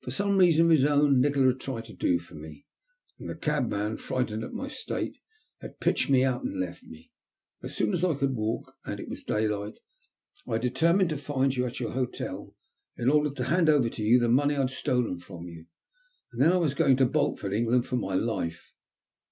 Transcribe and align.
For 0.00 0.10
some 0.10 0.38
reason 0.38 0.64
of 0.64 0.70
his 0.72 0.84
own 0.84 1.20
Nikola 1.20 1.52
had 1.52 1.60
tried 1.60 1.84
to 1.84 1.92
do 1.92 2.18
for 2.18 2.34
me; 2.34 2.66
and 3.20 3.30
the 3.30 3.36
cabman, 3.36 3.96
frightened 3.96 4.42
at 4.42 4.52
my 4.52 4.66
state, 4.66 5.18
had 5.60 5.78
pitched 5.78 6.10
me 6.10 6.24
out 6.24 6.42
and 6.42 6.58
left 6.58 6.82
me. 6.82 7.12
As 7.62 7.76
soon 7.76 7.92
as 7.92 8.02
I 8.02 8.16
could 8.16 8.32
walk, 8.34 8.74
and 8.84 8.98
it 8.98 9.08
was 9.08 9.22
daylight, 9.22 9.78
I 10.48 10.58
determined 10.58 11.10
to 11.10 11.16
find 11.16 11.54
you 11.56 11.64
at 11.64 11.78
your 11.78 11.92
hotel, 11.92 12.56
in 12.96 13.08
order 13.08 13.30
to 13.30 13.44
hand 13.44 13.68
over 13.68 13.88
to 13.88 14.02
you 14.02 14.18
the 14.18 14.28
money 14.28 14.56
I 14.56 14.62
had 14.62 14.70
stolen 14.72 15.20
from 15.20 15.44
you, 15.46 15.66
and 16.32 16.42
then 16.42 16.50
I 16.52 16.56
was 16.56 16.74
going 16.74 16.96
to 16.96 17.06
bolt 17.06 17.38
from 17.38 17.52
England 17.52 17.86
for 17.86 17.94
my 17.94 18.14
life. 18.16 18.72